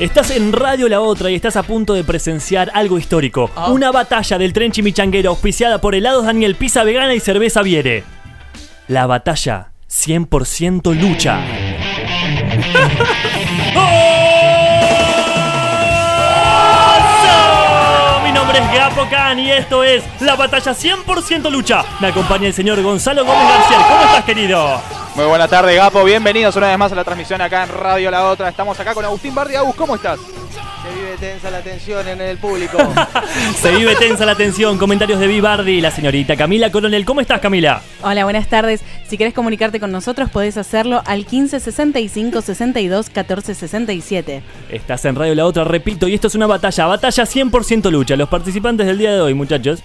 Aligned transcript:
Estás 0.00 0.32
en 0.32 0.52
Radio 0.52 0.88
La 0.88 1.00
Otra 1.00 1.30
y 1.30 1.36
estás 1.36 1.54
a 1.56 1.62
punto 1.62 1.94
de 1.94 2.02
presenciar 2.02 2.68
algo 2.74 2.98
histórico. 2.98 3.48
Ah. 3.54 3.70
Una 3.70 3.92
batalla 3.92 4.38
del 4.38 4.52
tren 4.52 4.72
chimichanguero 4.72 5.30
auspiciada 5.30 5.80
por 5.80 5.94
helados 5.94 6.24
Daniel 6.24 6.56
Pizza 6.56 6.82
Vegana 6.82 7.14
y 7.14 7.20
cerveza 7.20 7.62
Viere. 7.62 8.02
La 8.88 9.06
batalla 9.06 9.68
100% 9.88 11.00
lucha. 11.00 11.38
Mi 18.24 18.32
nombre 18.32 18.58
es 18.58 18.72
Gapo 18.72 19.06
Can 19.08 19.38
y 19.38 19.52
esto 19.52 19.84
es 19.84 20.02
la 20.20 20.34
batalla 20.34 20.72
100% 20.72 21.48
lucha. 21.52 21.84
Me 22.00 22.08
acompaña 22.08 22.48
el 22.48 22.52
señor 22.52 22.82
Gonzalo 22.82 23.24
Gómez 23.24 23.48
García. 23.48 23.78
¿Cómo 23.88 24.00
estás, 24.06 24.24
querido? 24.24 25.03
Muy 25.14 25.26
buena 25.26 25.46
tarde, 25.46 25.76
Gapo. 25.76 26.02
Bienvenidos 26.02 26.56
una 26.56 26.68
vez 26.68 26.76
más 26.76 26.90
a 26.90 26.96
la 26.96 27.04
transmisión 27.04 27.40
acá 27.40 27.62
en 27.62 27.68
Radio 27.68 28.10
La 28.10 28.28
Otra. 28.28 28.48
Estamos 28.48 28.78
acá 28.80 28.94
con 28.94 29.04
Agustín 29.04 29.32
Bardi. 29.32 29.54
Agus, 29.54 29.76
¿cómo 29.76 29.94
estás? 29.94 30.18
Se 30.18 30.92
vive 30.92 31.16
tensa 31.20 31.50
la 31.52 31.60
tensión 31.60 32.08
en 32.08 32.20
el 32.20 32.36
público. 32.36 32.76
Se 33.62 33.70
vive 33.70 33.94
tensa 33.94 34.26
la 34.26 34.34
tensión. 34.34 34.76
Comentarios 34.76 35.20
de 35.20 35.28
Vivardi 35.28 35.72
y 35.74 35.80
la 35.80 35.92
señorita 35.92 36.36
Camila 36.36 36.72
Coronel. 36.72 37.04
¿Cómo 37.04 37.20
estás, 37.20 37.40
Camila? 37.40 37.80
Hola, 38.02 38.24
buenas 38.24 38.48
tardes. 38.48 38.82
Si 39.06 39.16
querés 39.16 39.34
comunicarte 39.34 39.78
con 39.78 39.92
nosotros, 39.92 40.30
podés 40.30 40.56
hacerlo 40.56 41.00
al 41.06 41.26
15 41.26 41.60
65 41.60 42.42
62 42.42 43.10
14 43.10 43.54
67. 43.54 44.42
Estás 44.68 45.04
en 45.04 45.14
Radio 45.14 45.36
La 45.36 45.46
Otra, 45.46 45.62
repito, 45.62 46.08
y 46.08 46.14
esto 46.14 46.26
es 46.26 46.34
una 46.34 46.48
batalla, 46.48 46.86
batalla 46.86 47.22
100% 47.22 47.88
lucha. 47.88 48.16
Los 48.16 48.28
participantes 48.28 48.84
del 48.84 48.98
día 48.98 49.12
de 49.12 49.20
hoy, 49.20 49.34
muchachos, 49.34 49.80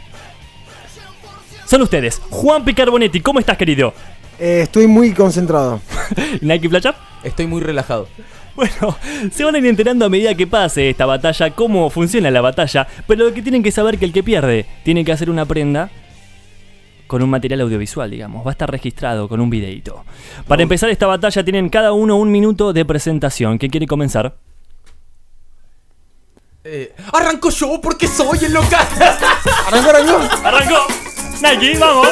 son 1.65 1.83
ustedes. 1.83 2.19
Juan 2.31 2.65
Picarbonetti, 2.65 3.21
¿cómo 3.21 3.39
estás, 3.39 3.57
querido? 3.57 3.93
Eh, 4.39 4.61
estoy 4.63 4.87
muy 4.87 5.13
concentrado. 5.13 5.81
Nike 6.41 6.69
Playa. 6.69 6.95
Estoy 7.23 7.47
muy 7.47 7.61
relajado. 7.61 8.07
Bueno, 8.55 8.97
se 9.31 9.43
van 9.43 9.55
a 9.55 9.57
ir 9.57 9.65
enterando 9.65 10.05
a 10.05 10.09
medida 10.09 10.35
que 10.35 10.47
pase 10.47 10.89
esta 10.89 11.05
batalla, 11.05 11.51
cómo 11.51 11.89
funciona 11.89 12.31
la 12.31 12.41
batalla, 12.41 12.87
pero 13.07 13.25
lo 13.25 13.33
que 13.33 13.41
tienen 13.41 13.63
que 13.63 13.71
saber 13.71 13.97
que 13.97 14.05
el 14.05 14.13
que 14.13 14.23
pierde 14.23 14.65
tiene 14.83 15.03
que 15.05 15.11
hacer 15.11 15.29
una 15.29 15.45
prenda 15.45 15.89
con 17.07 17.21
un 17.23 17.29
material 17.29 17.61
audiovisual, 17.61 18.09
digamos. 18.09 18.45
Va 18.45 18.51
a 18.51 18.53
estar 18.53 18.69
registrado 18.69 19.27
con 19.27 19.39
un 19.39 19.49
videito. 19.49 20.05
Para 20.47 20.61
empezar 20.61 20.89
esta 20.89 21.07
batalla 21.07 21.43
tienen 21.43 21.69
cada 21.69 21.91
uno 21.91 22.17
un 22.17 22.31
minuto 22.31 22.71
de 22.71 22.85
presentación. 22.85 23.57
¿Quién 23.57 23.71
quiere 23.71 23.87
comenzar? 23.87 24.35
Eh, 26.63 26.93
arranco 27.13 27.49
yo 27.49 27.79
porque 27.81 28.07
soy 28.07 28.39
el 28.45 28.53
local. 28.53 28.85
¿Arrancó, 29.67 29.89
arrancó? 29.89 30.45
¡Arrancó! 30.45 30.87
Nike, 31.41 31.79
vamos. 31.79 32.07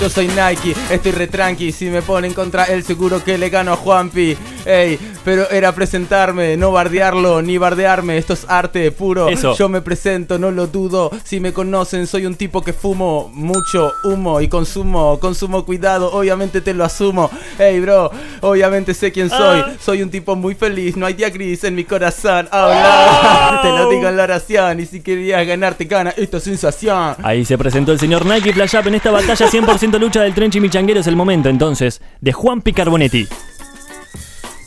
Yo 0.00 0.08
soy 0.08 0.28
Nike, 0.28 0.74
estoy 0.90 1.12
re 1.12 1.26
tranqui. 1.26 1.72
Si 1.72 1.90
me 1.90 2.00
ponen 2.00 2.32
contra 2.32 2.64
él, 2.64 2.82
seguro 2.82 3.22
que 3.22 3.36
le 3.36 3.50
gano 3.50 3.74
a 3.74 3.76
Juanpi. 3.76 4.34
Ey, 4.64 4.98
pero 5.24 5.48
era 5.50 5.72
presentarme, 5.72 6.56
no 6.56 6.72
bardearlo 6.72 7.42
ni 7.42 7.58
bardearme. 7.58 8.18
Esto 8.18 8.32
es 8.32 8.46
arte 8.48 8.90
puro. 8.90 9.28
Eso. 9.28 9.56
Yo 9.56 9.68
me 9.68 9.80
presento, 9.80 10.38
no 10.38 10.50
lo 10.50 10.66
dudo. 10.66 11.10
Si 11.24 11.40
me 11.40 11.52
conocen, 11.52 12.06
soy 12.06 12.26
un 12.26 12.34
tipo 12.34 12.62
que 12.62 12.72
fumo 12.72 13.30
mucho 13.32 13.92
humo 14.04 14.40
y 14.40 14.48
consumo, 14.48 15.18
consumo 15.18 15.64
cuidado. 15.64 16.12
Obviamente 16.12 16.60
te 16.60 16.74
lo 16.74 16.84
asumo. 16.84 17.30
Ey, 17.58 17.80
bro, 17.80 18.10
obviamente 18.40 18.94
sé 18.94 19.12
quién 19.12 19.28
soy. 19.28 19.60
Ah. 19.60 19.72
Soy 19.80 20.02
un 20.02 20.10
tipo 20.10 20.36
muy 20.36 20.54
feliz. 20.54 20.96
No 20.96 21.06
hay 21.06 21.14
día 21.14 21.30
gris 21.30 21.64
en 21.64 21.74
mi 21.74 21.84
corazón. 21.84 22.48
Habla, 22.50 23.60
te 23.62 23.68
lo 23.68 23.88
digo 23.90 24.08
en 24.08 24.16
la 24.16 24.24
oración. 24.24 24.80
Y 24.80 24.86
si 24.86 25.00
querías 25.00 25.46
ganarte, 25.46 25.84
gana 25.84 26.10
esta 26.16 26.40
sensación. 26.40 27.16
Ahí 27.22 27.44
se 27.44 27.56
presentó 27.58 27.92
el 27.92 27.98
señor 27.98 28.26
Nike 28.26 28.52
Flash 28.52 28.76
Up 28.76 28.88
en 28.88 28.94
esta 28.94 29.10
batalla 29.10 29.46
100% 29.48 29.98
lucha 29.98 30.22
del 30.22 30.34
tren 30.34 30.50
chimichanguero. 30.50 31.00
Es 31.00 31.06
el 31.06 31.16
momento 31.16 31.48
entonces 31.48 32.00
de 32.20 32.32
Juan 32.32 32.62
Picarbonetti. 32.62 33.28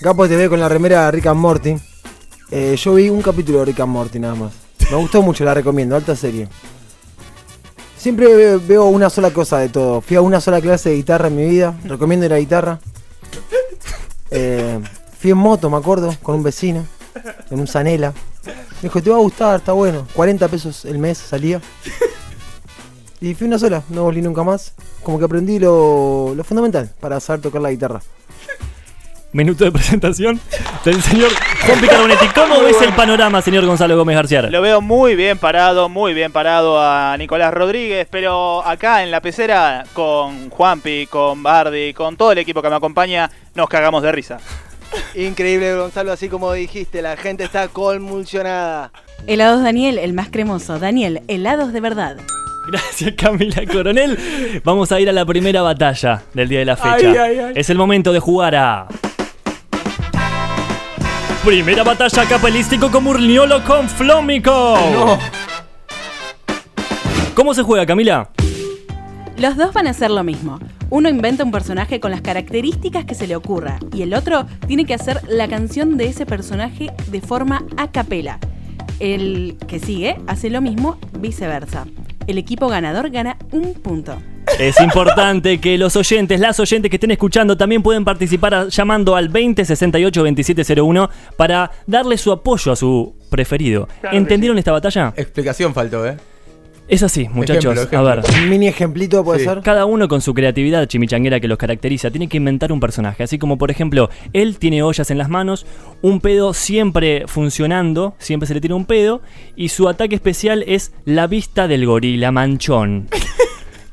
Capo 0.03 0.27
te 0.27 0.35
ve 0.35 0.49
con 0.49 0.59
la 0.59 0.67
remera 0.67 1.05
de 1.05 1.11
Rick 1.11 1.27
and 1.27 1.39
Morty. 1.39 1.75
Eh, 2.51 2.75
yo 2.77 2.93
vi 2.95 3.09
un 3.09 3.21
capítulo 3.21 3.59
de 3.59 3.65
Rick 3.65 3.79
and 3.79 3.91
Morty 3.91 4.19
nada 4.19 4.35
más. 4.35 4.51
Me 4.91 4.97
gustó 4.97 5.21
mucho, 5.21 5.45
la 5.45 5.53
recomiendo, 5.53 5.95
alta 5.95 6.15
serie. 6.15 6.49
Siempre 7.97 8.33
ve- 8.35 8.57
veo 8.57 8.85
una 8.85 9.09
sola 9.09 9.31
cosa 9.31 9.59
de 9.59 9.69
todo. 9.69 10.01
Fui 10.01 10.17
a 10.17 10.21
una 10.21 10.41
sola 10.41 10.59
clase 10.59 10.89
de 10.89 10.95
guitarra 10.97 11.27
en 11.29 11.35
mi 11.37 11.45
vida. 11.45 11.73
Recomiendo 11.85 12.25
ir 12.25 12.33
a 12.33 12.37
guitarra. 12.37 12.79
Eh, 14.29 14.79
fui 15.19 15.31
en 15.31 15.37
moto, 15.37 15.69
me 15.69 15.77
acuerdo, 15.77 16.13
con 16.21 16.35
un 16.35 16.43
vecino. 16.43 16.85
En 17.49 17.59
un 17.61 17.67
Zanela. 17.67 18.11
Me 18.45 18.89
dijo, 18.89 19.01
te 19.01 19.09
va 19.09 19.15
a 19.15 19.19
gustar, 19.21 19.55
está 19.59 19.71
bueno. 19.71 20.05
40 20.13 20.47
pesos 20.49 20.83
el 20.83 20.97
mes 20.99 21.17
salía. 21.17 21.61
Y 23.21 23.35
fui 23.35 23.47
una 23.47 23.57
sola, 23.57 23.83
no 23.87 24.03
volví 24.03 24.21
nunca 24.21 24.43
más. 24.43 24.73
Como 25.01 25.17
que 25.17 25.23
aprendí 25.25 25.59
lo, 25.59 26.33
lo 26.35 26.43
fundamental 26.43 26.91
para 26.99 27.21
saber 27.21 27.41
tocar 27.41 27.61
la 27.61 27.71
guitarra. 27.71 28.01
Minuto 29.33 29.63
de 29.63 29.71
presentación 29.71 30.39
del 30.85 31.01
señor 31.01 31.31
Juan 31.65 31.81
Picarbonetti. 31.81 32.27
¿Cómo 32.35 32.61
ves 32.61 32.79
el 32.83 32.93
panorama, 32.93 33.41
señor 33.41 33.65
Gonzalo 33.65 33.97
Gómez 33.97 34.15
García? 34.15 34.43
Lo 34.43 34.61
veo 34.61 34.79
muy 34.79 35.15
bien 35.15 35.39
parado, 35.39 35.89
muy 35.89 36.13
bien 36.13 36.31
parado 36.31 36.79
a 36.79 37.17
Nicolás 37.17 37.51
Rodríguez, 37.51 38.07
pero 38.11 38.63
acá 38.63 39.01
en 39.01 39.09
la 39.09 39.21
pecera 39.21 39.85
con 39.93 40.51
Juanpi, 40.51 41.07
con 41.07 41.41
Bardi, 41.41 41.93
con 41.95 42.15
todo 42.15 42.31
el 42.31 42.37
equipo 42.37 42.61
que 42.61 42.69
me 42.69 42.75
acompaña, 42.75 43.31
nos 43.55 43.67
cagamos 43.69 44.03
de 44.03 44.11
risa. 44.11 44.37
Increíble, 45.15 45.73
Gonzalo, 45.73 46.11
así 46.11 46.29
como 46.29 46.53
dijiste, 46.53 47.01
la 47.01 47.17
gente 47.17 47.43
está 47.43 47.69
convulsionada. 47.69 48.91
Helados 49.25 49.63
Daniel, 49.63 49.97
el 49.97 50.13
más 50.13 50.29
cremoso. 50.29 50.77
Daniel, 50.77 51.23
helados 51.27 51.73
de 51.73 51.81
verdad. 51.81 52.17
Gracias, 52.67 53.13
Camila 53.17 53.63
Coronel. 53.65 54.61
Vamos 54.63 54.91
a 54.91 54.99
ir 54.99 55.09
a 55.09 55.11
la 55.11 55.25
primera 55.25 55.63
batalla 55.63 56.21
del 56.35 56.49
día 56.49 56.59
de 56.59 56.65
la 56.65 56.77
fecha. 56.77 56.93
Ay, 56.93 57.17
ay, 57.17 57.39
ay. 57.39 57.53
Es 57.55 57.71
el 57.71 57.79
momento 57.79 58.13
de 58.13 58.19
jugar 58.19 58.55
a. 58.55 58.87
Primera 61.45 61.83
batalla 61.83 62.25
capelístico 62.25 62.89
con 62.89 63.03
Murniolo 63.03 63.61
con 63.65 63.89
Flómico. 63.89 64.77
No. 64.93 65.19
¿Cómo 67.35 67.53
se 67.53 67.63
juega, 67.63 67.85
Camila? 67.85 68.29
Los 69.37 69.57
dos 69.57 69.73
van 69.73 69.87
a 69.87 69.89
hacer 69.89 70.09
lo 70.09 70.23
mismo. 70.23 70.57
Uno 70.89 71.09
inventa 71.09 71.43
un 71.43 71.51
personaje 71.51 71.99
con 71.99 72.11
las 72.11 72.21
características 72.21 73.03
que 73.03 73.13
se 73.13 73.27
le 73.27 73.35
ocurra 73.35 73.77
y 73.93 74.03
el 74.03 74.13
otro 74.13 74.45
tiene 74.67 74.85
que 74.85 74.93
hacer 74.93 75.19
la 75.27 75.49
canción 75.49 75.97
de 75.97 76.05
ese 76.05 76.25
personaje 76.25 76.93
de 77.07 77.19
forma 77.19 77.65
a 77.75 77.91
capela. 77.91 78.39
El 79.01 79.57
que 79.67 79.79
sigue 79.79 80.15
hace 80.27 80.49
lo 80.49 80.61
mismo 80.61 80.97
viceversa. 81.19 81.85
El 82.25 82.37
equipo 82.37 82.69
ganador 82.69 83.09
gana 83.09 83.35
un 83.51 83.73
punto. 83.73 84.17
Es 84.59 84.79
importante 84.79 85.59
que 85.59 85.77
los 85.77 85.95
oyentes, 85.95 86.39
las 86.39 86.59
oyentes 86.59 86.89
que 86.89 86.95
estén 86.97 87.11
escuchando 87.11 87.57
también 87.57 87.81
pueden 87.81 88.05
participar 88.05 88.53
a- 88.53 88.67
llamando 88.69 89.15
al 89.15 89.29
20 89.29 89.65
68 89.65 90.21
2701 90.21 91.09
para 91.35 91.71
darle 91.87 92.17
su 92.17 92.31
apoyo 92.31 92.71
a 92.71 92.75
su 92.75 93.15
preferido. 93.29 93.87
¿Entendieron 94.11 94.57
esta 94.57 94.71
batalla? 94.71 95.13
Explicación 95.17 95.73
faltó, 95.73 96.05
¿eh? 96.07 96.17
Es 96.87 97.01
así, 97.01 97.27
muchachos. 97.29 97.73
Ejemplo, 97.77 97.99
A 97.99 98.15
ver. 98.15 98.23
Un 98.43 98.49
mini 98.49 98.67
ejemplito 98.67 99.23
puede 99.23 99.39
Sí. 99.39 99.45
ser. 99.45 99.61
Cada 99.61 99.85
uno 99.85 100.07
con 100.09 100.21
su 100.21 100.33
creatividad 100.33 100.85
chimichanguera 100.85 101.39
que 101.39 101.47
los 101.47 101.57
caracteriza 101.57 102.11
tiene 102.11 102.27
que 102.27 102.37
inventar 102.37 102.71
un 102.73 102.79
personaje. 102.81 103.23
Así 103.23 103.39
como, 103.39 103.57
por 103.57 103.71
ejemplo, 103.71 104.09
él 104.33 104.57
tiene 104.59 104.83
ollas 104.83 105.09
en 105.09 105.17
las 105.17 105.29
manos, 105.29 105.65
un 106.01 106.19
pedo 106.19 106.53
siempre 106.53 107.23
funcionando, 107.27 108.15
siempre 108.19 108.47
se 108.47 108.53
le 108.53 108.61
tira 108.61 108.75
un 108.75 108.85
pedo, 108.85 109.21
y 109.55 109.69
su 109.69 109.87
ataque 109.87 110.15
especial 110.15 110.63
es 110.67 110.91
la 111.05 111.25
vista 111.27 111.67
del 111.69 111.85
gorila 111.85 112.31
manchón. 112.31 113.07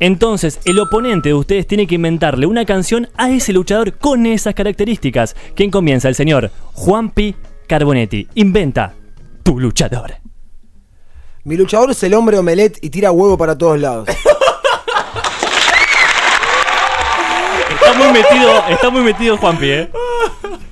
Entonces, 0.00 0.61
el 0.65 0.78
oponente 0.81 1.28
de 1.28 1.34
ustedes 1.34 1.66
tiene 1.66 1.87
que 1.87 1.97
inventarle 1.97 2.47
una 2.47 2.65
canción 2.65 3.11
a 3.19 3.31
ese 3.31 3.53
luchador 3.53 3.99
con 3.99 4.25
esas 4.25 4.55
características. 4.55 5.37
¿Quién 5.55 5.71
comienza? 5.71 6.09
El 6.09 6.15
señor 6.15 6.50
Juanpi 6.72 7.37
Carbonetti. 7.69 8.27
Inventa 8.34 8.94
tu 9.43 9.61
luchador. 9.61 10.15
Mi 11.44 11.56
luchador 11.56 11.91
es 11.91 12.03
el 12.03 12.15
hombre 12.15 12.38
omelette 12.38 12.78
y 12.81 12.88
tira 12.88 13.12
huevo 13.12 13.37
para 13.37 13.59
todos 13.59 13.78
lados. 13.78 14.09
Está 17.69 17.93
muy 17.94 18.12
metido, 18.12 18.65
está 18.69 18.91
muy 18.91 19.03
metido 19.03 19.37
Juanpi, 19.37 19.71
¿eh? 19.71 19.91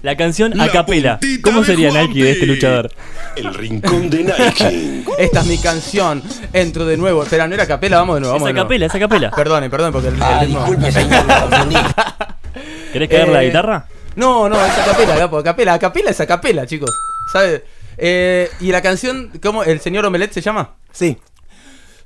La 0.02 0.16
canción 0.16 0.52
a 0.60 0.66
La 0.66 0.72
capela. 0.72 1.18
¿Cómo 1.42 1.64
sería. 1.64 1.90
Nike 1.90 2.22
de 2.22 2.30
este 2.32 2.46
luchador? 2.46 2.90
El 3.36 3.52
rincón 3.54 4.08
de 4.10 4.18
Nike. 4.24 5.02
Esta 5.18 5.40
es 5.40 5.46
mi 5.46 5.58
canción. 5.58 6.22
Entro 6.52 6.86
de 6.86 6.96
nuevo. 6.96 7.22
Espera, 7.24 7.46
no 7.48 7.54
era 7.54 7.66
capela, 7.66 7.98
vamos 7.98 8.16
de 8.16 8.20
nuevo. 8.20 8.36
Es 8.36 8.40
Vamos 8.40 8.46
a 8.46 8.48
de 8.50 8.52
nuevo. 8.54 8.66
capela, 8.68 8.86
es 8.86 8.94
a 8.94 8.98
capela. 9.00 9.30
Perdone, 9.32 9.68
perdone, 9.70 9.92
porque 9.92 10.08
el, 10.08 10.14
el 10.14 10.22
Ah, 10.22 10.40
ritmo- 10.44 10.58
disculpe, 10.66 10.92
señor. 10.92 11.24
¿Querés 12.92 13.08
caer 13.08 13.28
la 13.28 13.42
Eh, 13.42 13.46
guitarra? 13.46 13.86
No, 14.16 14.48
no, 14.48 14.56
es 14.64 14.72
a 14.72 14.84
capela, 14.84 15.16
Gapo, 15.16 15.38
a 15.38 15.44
capela, 15.44 15.74
a 15.74 15.78
capela 15.78 16.10
es 16.10 16.20
a 16.20 16.26
capela, 16.26 16.66
chicos. 16.66 16.90
¿Sabes? 17.32 17.62
Eh, 17.96 18.48
y 18.60 18.70
la 18.72 18.80
canción, 18.82 19.30
¿cómo? 19.42 19.64
¿El 19.64 19.80
señor 19.80 20.06
Omelette 20.06 20.32
se 20.32 20.40
llama? 20.40 20.70
Sí. 20.92 21.16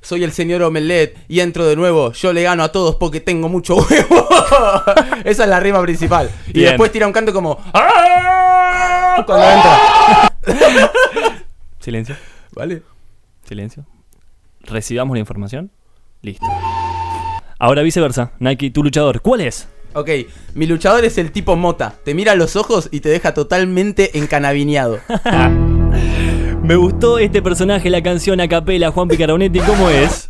Soy 0.03 0.23
el 0.23 0.31
señor 0.33 0.61
Omelette 0.63 1.17
y 1.29 1.39
entro 1.39 1.65
de 1.65 1.75
nuevo. 1.77 2.11
Yo 2.11 2.33
le 2.33 2.43
gano 2.43 2.61
a 2.63 2.71
todos 2.71 2.95
porque 2.97 3.21
tengo 3.21 3.47
mucho 3.49 3.77
huevo. 3.77 4.27
Esa 5.23 5.43
es 5.43 5.49
la 5.49 5.59
rima 5.61 5.81
principal. 5.81 6.29
Y 6.49 6.53
Bien. 6.53 6.65
después 6.71 6.91
tira 6.91 7.07
un 7.07 7.13
canto 7.13 7.33
como. 7.33 7.57
"Ah", 7.73 9.23
Cuando 9.25 9.45
entra. 9.49 10.33
Silencio, 11.79 12.15
¿Vale? 12.51 12.83
silencio. 13.47 13.85
Recibamos 14.61 15.15
la 15.15 15.19
información. 15.19 15.71
Listo. 16.21 16.45
Ahora 17.59 17.81
viceversa. 17.81 18.31
Nike, 18.39 18.71
tu 18.71 18.83
luchador, 18.83 19.21
¿cuál 19.21 19.41
es? 19.41 19.67
Ok, 19.93 20.09
mi 20.55 20.65
luchador 20.65 21.05
es 21.05 21.17
el 21.17 21.31
tipo 21.31 21.55
mota. 21.55 21.93
Te 22.03 22.13
mira 22.13 22.31
a 22.31 22.35
los 22.35 22.55
ojos 22.55 22.89
y 22.91 23.01
te 23.01 23.09
deja 23.09 23.33
totalmente 23.33 24.17
encanavineado. 24.17 24.99
Me 26.63 26.77
gustó 26.77 27.17
este 27.19 27.41
personaje, 27.41 27.89
la 27.89 28.01
canción 28.01 28.39
a 28.39 28.47
capela, 28.47 28.89
Juan 28.89 29.09
Picaronetti, 29.09 29.59
¿cómo 29.59 29.89
es? 29.89 30.29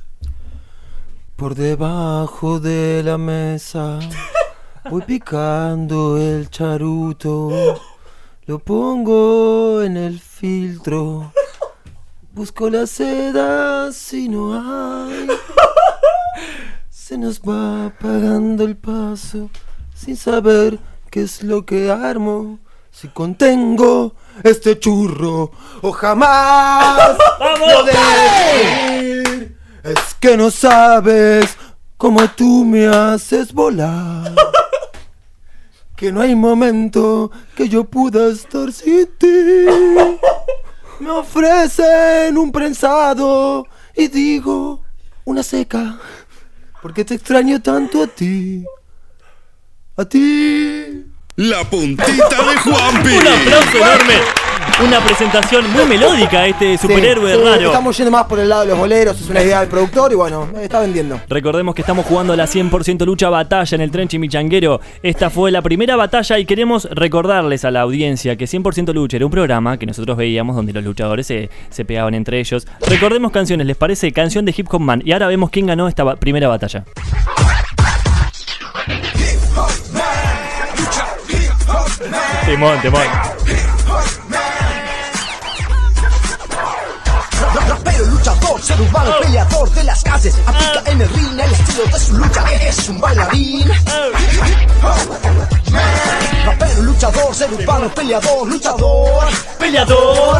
Por 1.36 1.54
debajo 1.54 2.60
de 2.60 3.04
la 3.04 3.20
mesa 3.20 4.00
voy 4.90 5.04
picando 5.04 6.18
el 6.18 6.50
charuto, 6.50 7.80
lo 8.48 8.58
pongo 8.58 9.84
en 9.84 9.96
el 9.96 10.20
filtro, 10.20 11.32
busco 12.34 12.68
la 12.68 12.88
seda 12.88 13.92
si 13.92 14.28
no 14.28 14.56
hay. 14.56 15.28
Se 16.90 17.16
nos 17.16 17.42
va 17.42 17.86
apagando 17.86 18.64
el 18.64 18.76
paso 18.76 19.52
sin 19.94 20.18
saber 20.18 20.80
qué 21.12 21.22
es 21.22 21.44
lo 21.44 21.64
que 21.64 21.92
armo. 21.92 22.58
Si 22.94 23.08
contengo 23.08 24.14
este 24.44 24.80
churro 24.80 25.52
o 25.82 25.92
jamás 25.92 27.18
lo 27.60 27.84
decir. 27.84 29.58
Es 29.84 30.14
que 30.20 30.38
no 30.38 30.52
sabes 30.52 31.58
cómo 31.98 32.30
tú 32.30 32.64
me 32.64 32.88
haces 32.88 33.52
volar. 33.52 34.34
Que 35.96 36.12
no 36.12 36.22
hay 36.22 36.36
momento 36.36 37.32
que 37.56 37.70
yo 37.70 37.86
pueda 37.86 38.28
estar 38.28 38.74
sin 38.74 39.08
ti. 39.18 39.66
Me 41.00 41.10
ofrecen 41.12 42.38
un 42.38 42.52
prensado 42.52 43.66
y 43.96 44.08
digo 44.10 44.82
una 45.24 45.44
seca. 45.44 46.00
Porque 46.82 47.06
te 47.06 47.14
extraño 47.14 47.62
tanto 47.62 48.04
a 48.04 48.08
ti. 48.08 48.66
A 49.96 50.04
ti. 50.04 51.13
La 51.36 51.64
puntita 51.64 52.06
de 52.30 52.58
Juanpi. 52.58 53.10
Un 53.18 53.28
aplauso 53.28 53.78
enorme. 53.78 54.14
Una 54.86 55.00
presentación 55.02 55.72
muy 55.72 55.86
melódica, 55.86 56.48
este 56.48 56.78
superhéroe 56.78 57.32
Sí, 57.34 57.38
sí, 57.40 57.44
raro. 57.44 57.66
Estamos 57.68 57.96
yendo 57.98 58.12
más 58.12 58.26
por 58.26 58.40
el 58.40 58.50
lado 58.50 58.62
de 58.64 58.68
los 58.70 58.78
boleros, 58.78 59.20
es 59.20 59.30
una 59.30 59.42
idea 59.44 59.60
del 59.60 59.70
productor 59.70 60.12
y 60.12 60.16
bueno, 60.16 60.48
está 60.62 60.80
vendiendo. 60.80 61.20
Recordemos 61.30 61.76
que 61.76 61.82
estamos 61.82 62.06
jugando 62.06 62.36
la 62.36 62.46
100% 62.46 63.06
lucha 63.06 63.30
batalla 63.30 63.76
en 63.76 63.82
el 63.82 63.92
tren 63.92 64.08
chimichanguero. 64.08 64.80
Esta 65.04 65.30
fue 65.30 65.52
la 65.52 65.62
primera 65.62 65.96
batalla 65.96 66.40
y 66.40 66.46
queremos 66.46 66.88
recordarles 66.92 67.66
a 67.66 67.72
la 67.72 67.82
audiencia 67.82 68.36
que 68.36 68.46
100% 68.46 68.94
lucha 68.94 69.18
era 69.18 69.26
un 69.26 69.32
programa 69.32 69.78
que 69.78 69.86
nosotros 69.86 70.18
veíamos 70.18 70.56
donde 70.56 70.74
los 70.74 70.84
luchadores 70.84 71.28
se, 71.28 71.50
se 71.70 71.86
pegaban 71.86 72.14
entre 72.16 72.40
ellos. 72.40 72.68
Recordemos 72.88 73.32
canciones, 73.32 73.68
¿les 73.68 73.78
parece? 73.78 74.12
Canción 74.12 74.44
de 74.46 74.54
Hip 74.58 74.68
Hop 74.72 74.82
Man. 74.82 75.02
Y 75.06 75.12
ahora 75.12 75.28
vemos 75.28 75.50
quién 75.52 75.66
ganó 75.68 75.88
esta 75.88 76.04
ba- 76.04 76.16
primera 76.16 76.48
batalla. 76.48 76.84
Timón, 82.54 82.80
timón. 82.84 83.02
Rapero, 87.68 88.06
luchador, 88.06 88.62
ser 88.62 88.80
urbano, 88.80 89.12
peleador 89.22 89.72
de 89.72 89.84
las 89.86 90.04
calles 90.04 90.36
Aplica 90.46 90.92
en 90.92 91.02
el 91.02 91.10
ring 91.10 91.40
el 91.40 91.52
estilo 91.52 91.86
de 91.86 92.00
su 92.00 92.16
lucha 92.16 92.46
Es 92.62 92.90
un 92.90 93.02
bailarín 93.02 93.72
Rapero, 96.46 96.82
luchador, 96.84 97.34
ser 97.34 97.52
urbano, 97.54 97.90
peleador, 97.90 98.48
luchador 98.48 99.26
¡Peleador! 99.58 100.40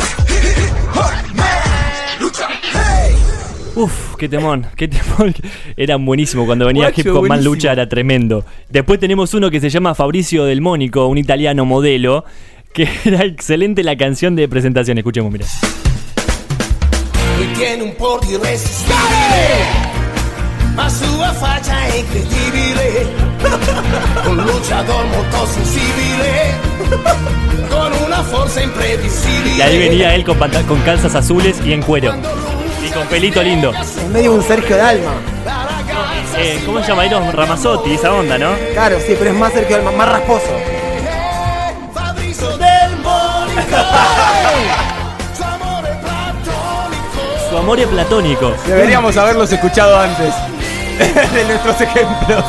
Uf, 3.76 4.16
qué 4.18 4.30
temón, 4.30 4.68
qué 4.76 4.88
temón. 4.88 5.34
Era 5.78 5.96
buenísimo 5.96 6.46
cuando 6.46 6.68
venía 6.68 6.90
Guacho, 6.90 7.02
Hip 7.02 7.16
Hop 7.16 7.28
Man. 7.28 7.44
Lucha, 7.44 7.72
era 7.72 7.90
tremendo. 7.90 8.46
Después 8.70 9.00
tenemos 9.00 9.34
uno 9.34 9.50
que 9.50 9.60
se 9.60 9.70
llama 9.70 9.96
Fabricio 9.96 10.46
Del 10.46 10.62
Mónico, 10.62 11.08
un 11.08 11.18
italiano 11.18 11.66
modelo, 11.66 12.24
que 12.72 12.88
era 13.06 13.26
excelente 13.26 13.84
la 13.84 13.98
canción 13.98 14.36
de 14.36 14.48
presentación. 14.48 14.98
Escuchemos, 15.00 15.32
mira. 15.32 15.46
E 17.40 17.58
tiene 17.58 17.84
un 17.84 17.96
porte 17.96 18.32
irresistibile 18.32 19.94
Ma 20.76 20.88
sua 20.88 21.34
faccia 21.34 21.84
è 21.88 21.98
incredibile 21.98 23.08
Un 24.28 24.38
luchador 24.38 25.06
molto 25.08 25.46
sensibile 25.48 26.56
Con 27.70 27.92
una 28.06 28.24
forza 28.24 28.62
imprevisibile 28.62 29.58
Y 29.58 29.62
ahí 29.62 29.78
venía 29.80 30.14
él 30.14 30.24
con, 30.24 30.38
con 30.38 30.80
calzas 30.82 31.16
azules 31.16 31.60
y 31.66 31.74
en 31.74 31.82
cuero. 31.82 32.14
Y 32.86 32.90
con 32.92 33.08
pelito 33.08 33.42
lindo. 33.42 33.72
En 34.02 34.12
medio 34.12 34.32
de 34.32 34.38
un 34.40 34.44
Sergio 34.44 34.78
Dalma. 34.78 35.14
Eh, 36.38 36.62
¿Cómo 36.66 36.82
se 36.82 36.88
llama? 36.88 37.06
Eros 37.06 37.34
Ramazzotti, 37.34 37.94
esa 37.94 38.14
onda, 38.14 38.38
¿no? 38.38 38.56
Claro, 38.74 38.98
sí, 39.00 39.16
pero 39.18 39.32
es 39.32 39.36
más 39.36 39.54
Sergio 39.54 39.78
Dalma, 39.78 39.92
más 39.92 40.10
rasposo. 40.10 40.48
Fabrizio 41.94 42.58
del 42.58 42.98
Mónico 42.98 43.78
Su 45.38 45.44
amore 45.44 45.92
platonico 46.02 47.50
Su 47.50 47.58
amor 47.58 47.80
es 47.80 47.88
platónico. 47.88 48.54
Deberíamos 48.68 49.18
haberlos 49.18 49.52
escuchado 49.52 49.98
antes 50.00 50.34
de 51.34 51.44
nuestros 51.46 51.82
ejemplos. 51.82 52.44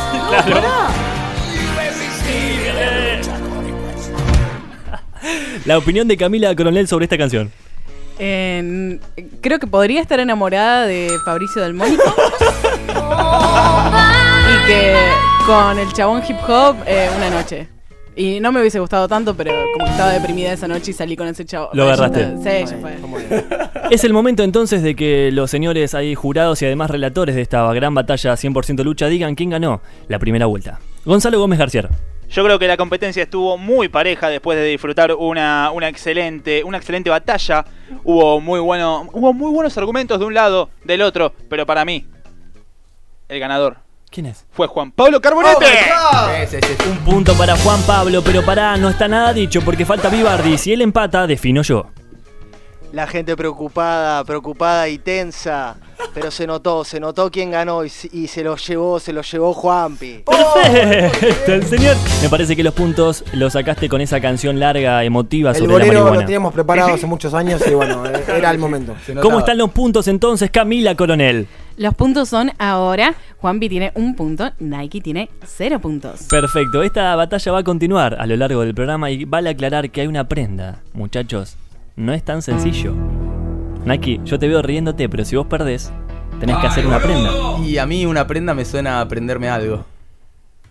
La 5.65 5.79
opinión 5.79 6.09
de 6.09 6.17
Camila 6.17 6.55
Coronel 6.55 6.89
sobre 6.89 7.05
esta 7.05 7.17
canción. 7.17 7.51
En- 8.19 9.01
creo 9.41 9.59
que 9.59 9.67
podría 9.67 10.01
estar 10.01 10.21
enamorada 10.21 10.87
de 10.87 11.11
Fabricio 11.25 11.63
del 11.63 11.75
Mónico. 11.75 12.03
y 12.89 14.67
que 14.67 14.95
con 15.47 15.79
el 15.79 15.93
chabón 15.93 16.23
hip 16.29 16.37
hop 16.49 16.77
eh, 16.87 17.11
una 17.17 17.31
noche. 17.31 17.69
Y 18.17 18.39
no 18.39 18.53
me 18.53 18.61
hubiese 18.61 18.79
gustado 18.79 19.09
tanto, 19.09 19.35
pero 19.35 19.51
como 19.77 19.87
estaba 19.91 20.13
deprimida 20.13 20.53
esa 20.53 20.69
noche 20.69 20.93
y 20.93 20.95
salí 20.95 21.17
con 21.17 21.27
ese 21.27 21.45
chabón. 21.45 21.71
Lo 21.73 21.83
agarraste. 21.83 22.37
Sí, 22.39 22.71
ya 22.71 22.79
fue. 22.81 22.97
Es 23.91 24.05
el 24.05 24.13
momento 24.13 24.45
entonces 24.45 24.83
de 24.85 24.95
que 24.95 25.31
los 25.33 25.51
señores 25.51 25.95
ahí 25.97 26.15
jurados 26.15 26.63
y 26.63 26.67
además 26.67 26.91
relatores 26.91 27.35
de 27.35 27.43
esta 27.43 27.71
gran 27.73 27.93
batalla 27.93 28.35
100% 28.35 28.85
lucha 28.85 29.09
digan 29.09 29.35
quién 29.35 29.51
ganó 29.51 29.81
la 30.07 30.21
primera 30.21 30.47
vuelta. 30.47 30.79
Gonzalo 31.05 31.41
Gómez 31.41 31.59
García. 31.59 31.89
Yo 32.29 32.45
creo 32.45 32.59
que 32.59 32.67
la 32.67 32.77
competencia 32.77 33.23
estuvo 33.23 33.57
muy 33.57 33.89
pareja 33.89 34.29
después 34.29 34.59
de 34.59 34.65
disfrutar 34.65 35.13
una, 35.13 35.71
una 35.73 35.89
excelente, 35.89 36.65
una 36.65 36.79
excelente 36.79 37.11
batalla. 37.11 37.65
Hubo 38.03 38.41
muy 38.41 38.61
bueno, 38.61 39.09
hubo 39.13 39.33
muy 39.33 39.53
buenos 39.53 39.77
argumentos 39.79 40.19
de 40.19 40.25
un 40.25 40.35
lado, 40.35 40.71
del 40.85 41.03
otro, 41.03 41.33
pero 41.49 41.67
para 41.67 41.85
mí 41.85 42.07
el 43.29 43.41
ganador 43.41 43.79
¿Quién 44.11 44.27
es? 44.27 44.47
fue 44.53 44.69
Juan 44.69 44.93
Pablo 44.93 45.21
Carbonete. 45.21 45.67
Sí, 45.67 46.59
sí, 46.63 46.75
sí. 46.79 46.89
Un 46.89 46.99
punto 46.99 47.35
para 47.35 47.57
Juan 47.57 47.83
Pablo, 47.83 48.23
pero 48.23 48.45
pará, 48.45 48.77
no 48.77 48.89
está 48.89 49.09
nada 49.09 49.33
dicho 49.33 49.61
porque 49.63 49.85
falta 49.85 50.09
Vivardi. 50.09 50.57
Si 50.57 50.73
él 50.73 50.83
empata, 50.83 51.27
defino 51.27 51.63
yo. 51.63 51.91
La 52.93 53.07
gente 53.09 53.37
preocupada, 53.37 54.23
preocupada 54.25 54.89
y 54.89 54.99
tensa. 54.99 55.77
Pero 56.13 56.31
se 56.31 56.47
notó, 56.47 56.85
se 56.85 57.01
notó 57.01 57.29
quién 57.31 57.51
ganó 57.51 57.85
y, 57.85 57.89
se- 57.89 58.09
y 58.13 58.29
se 58.29 58.45
lo 58.45 58.55
llevó, 58.57 59.01
se 59.01 59.13
lo 59.13 59.23
llevó 59.23 59.53
Juanpi. 59.53 60.23
Perfecto, 60.25 61.53
el 61.55 61.65
señor. 61.67 61.97
Me 62.23 62.29
parece 62.29 62.55
que 62.55 62.63
los 62.63 62.73
puntos 62.75 63.25
los 63.33 63.53
sacaste 63.55 63.89
con 63.89 64.01
esa 64.01 64.21
canción 64.21 64.61
larga, 64.61 65.03
emotiva 65.03 65.51
El 65.51 65.57
sobre 65.57 65.69
la 65.71 65.75
bolero 65.75 65.93
lo 65.93 66.01
marihuana. 66.05 66.27
teníamos 66.27 66.53
preparado 66.55 66.95
hace 66.95 67.07
muchos 67.07 67.35
años 67.35 67.63
y 67.67 67.75
bueno, 67.75 68.07
eh, 68.07 68.23
era 68.29 68.51
el 68.53 68.59
momento. 68.59 68.95
¿Cómo 69.21 69.41
están 69.41 69.59
los 69.59 69.71
puntos 69.73 70.07
entonces, 70.07 70.51
Camila 70.53 70.95
Coronel? 70.95 71.49
Los 71.77 71.95
puntos 71.95 72.29
son 72.29 72.53
ahora: 72.59 73.15
Juanpi 73.39 73.69
tiene 73.69 73.91
un 73.97 74.15
punto, 74.15 74.53
Nike 74.61 75.01
tiene 75.01 75.31
cero 75.45 75.81
puntos. 75.81 76.23
Perfecto, 76.31 76.83
esta 76.85 77.17
batalla 77.17 77.51
va 77.53 77.59
a 77.59 77.65
continuar 77.65 78.15
a 78.21 78.27
lo 78.27 78.37
largo 78.37 78.61
del 78.61 78.75
programa 78.75 79.11
y 79.11 79.25
vale 79.25 79.51
aclarar 79.51 79.91
que 79.91 80.03
hay 80.03 80.07
una 80.07 80.29
prenda, 80.29 80.81
muchachos. 80.93 81.57
No 81.97 82.13
es 82.13 82.25
tan 82.25 82.43
sencillo. 82.43 82.95
Nike, 83.85 84.21
yo 84.25 84.39
te 84.39 84.49
veo 84.49 84.63
riéndote, 84.63 85.09
pero 85.09 85.25
si 85.25 85.37
vos 85.37 85.47
perdés, 85.47 85.93
tenés 86.41 86.57
que 86.57 86.67
hacer 86.67 86.87
una 86.87 86.99
prenda. 86.99 87.31
Y 87.63 87.79
a 87.79 87.87
mí 87.87 88.05
una 88.07 88.27
prenda 88.27 88.55
me 88.55 88.65
suena 88.65 88.99
a 88.99 89.03
aprenderme 89.03 89.49
algo. 89.49 89.85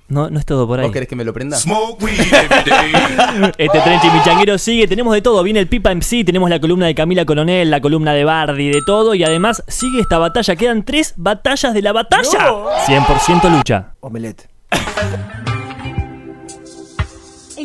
No, 0.10 0.30
no 0.30 0.38
es 0.38 0.46
todo 0.46 0.68
por 0.68 0.80
ahí. 0.80 0.86
¿Vos 0.86 0.92
querés 0.92 1.08
que 1.08 1.16
me 1.16 1.24
lo 1.24 1.34
prenda? 1.34 1.58
Smoke 1.58 2.04
weed 2.04 2.20
every 2.20 2.70
day. 2.70 3.52
Este 3.58 3.80
tren 3.80 4.02
chimichanguero 4.02 4.58
sigue, 4.58 4.88
tenemos 4.88 5.14
de 5.14 5.22
todo. 5.22 5.42
Viene 5.44 5.62
el 5.62 5.68
Pipa 5.68 5.92
MC, 5.96 6.26
tenemos 6.26 6.50
la 6.50 6.60
columna 6.60 6.88
de 6.88 6.94
Camila 6.94 7.24
Coronel, 7.26 7.72
la 7.72 7.80
columna 7.80 8.14
de 8.14 8.26
Bardi, 8.26 8.70
de 8.70 8.82
todo. 8.86 9.16
Y 9.16 9.24
además 9.24 9.64
sigue 9.68 10.02
esta 10.02 10.18
batalla. 10.18 10.56
Quedan 10.56 10.84
tres 10.84 11.14
batallas 11.16 11.74
de 11.74 11.82
la 11.82 11.94
batalla. 11.94 12.52
100% 12.86 13.50
lucha. 13.50 13.94
Omelette. 14.02 14.50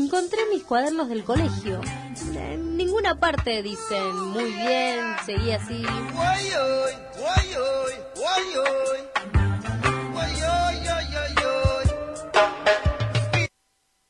Encontré 0.08 0.38
mis 0.50 0.64
cuadernos 0.64 1.10
del 1.10 1.22
colegio. 1.22 1.82
En 2.34 2.78
ninguna 2.78 3.20
parte 3.20 3.62
dicen 3.62 4.16
muy 4.30 4.44
bien, 4.44 5.04
seguí 5.26 5.50
así. 5.52 5.84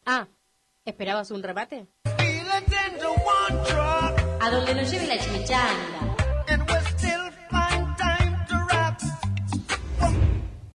Ah, 0.06 0.28
¿esperabas 0.84 1.32
un 1.32 1.42
remate? 1.42 1.88
A 4.40 4.50
donde 4.52 4.74
nos 4.76 4.88
lleve 4.88 5.06
la 5.08 5.18
chimichanga. 5.18 6.07